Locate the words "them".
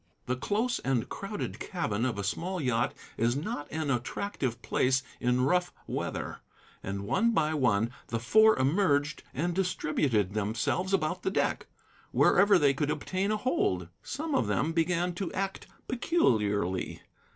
14.47-14.71